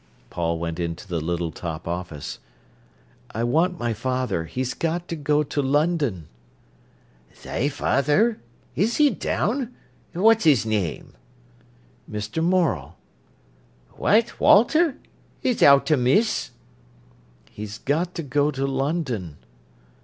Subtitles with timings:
[0.31, 2.39] Paul went into the little top office.
[3.35, 6.27] "I want my father; he's got to go to London."
[7.43, 8.39] "Thy feyther?
[8.75, 9.75] Is he down?
[10.13, 11.13] What's his name?"
[12.11, 12.43] "Mr.
[12.43, 12.97] Morel."
[13.91, 14.95] "What, Walter?
[15.43, 16.49] Is owt amiss?"
[17.51, 19.37] "He's got to go to London."